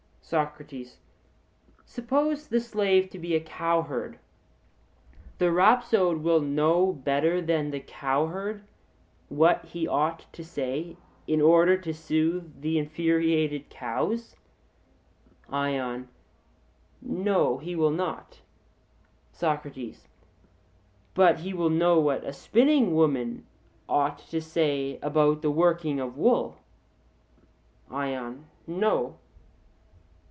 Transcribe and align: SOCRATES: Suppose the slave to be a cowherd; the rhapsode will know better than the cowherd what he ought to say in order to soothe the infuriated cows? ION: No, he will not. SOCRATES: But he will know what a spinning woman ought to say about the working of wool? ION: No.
SOCRATES: 0.23 0.97
Suppose 1.83 2.47
the 2.47 2.61
slave 2.61 3.09
to 3.09 3.19
be 3.19 3.35
a 3.35 3.41
cowherd; 3.41 4.17
the 5.39 5.51
rhapsode 5.51 6.19
will 6.23 6.39
know 6.39 6.93
better 6.93 7.41
than 7.41 7.69
the 7.71 7.81
cowherd 7.81 8.63
what 9.27 9.65
he 9.65 9.85
ought 9.89 10.25
to 10.31 10.41
say 10.41 10.95
in 11.27 11.41
order 11.41 11.75
to 11.77 11.93
soothe 11.93 12.61
the 12.61 12.77
infuriated 12.79 13.67
cows? 13.69 14.37
ION: 15.49 16.07
No, 17.01 17.57
he 17.57 17.75
will 17.75 17.91
not. 17.91 18.39
SOCRATES: 19.33 20.07
But 21.13 21.39
he 21.39 21.53
will 21.53 21.69
know 21.69 21.99
what 21.99 22.23
a 22.23 22.31
spinning 22.31 22.95
woman 22.95 23.45
ought 23.89 24.19
to 24.29 24.39
say 24.41 24.97
about 25.01 25.41
the 25.41 25.51
working 25.51 25.99
of 25.99 26.15
wool? 26.15 26.57
ION: 27.91 28.45
No. 28.65 29.17